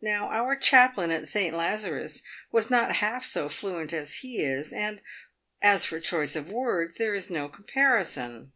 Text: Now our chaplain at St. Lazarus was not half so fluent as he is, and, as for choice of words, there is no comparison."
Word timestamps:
Now 0.00 0.26
our 0.30 0.56
chaplain 0.56 1.12
at 1.12 1.28
St. 1.28 1.54
Lazarus 1.54 2.20
was 2.50 2.68
not 2.68 2.96
half 2.96 3.24
so 3.24 3.48
fluent 3.48 3.92
as 3.92 4.14
he 4.16 4.42
is, 4.42 4.72
and, 4.72 5.00
as 5.62 5.84
for 5.84 6.00
choice 6.00 6.34
of 6.34 6.50
words, 6.50 6.96
there 6.96 7.14
is 7.14 7.30
no 7.30 7.48
comparison." 7.48 8.50